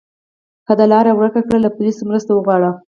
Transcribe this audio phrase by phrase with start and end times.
[0.67, 2.69] که د لاره ورکه کړه، له پولیسو مرسته وغواړه.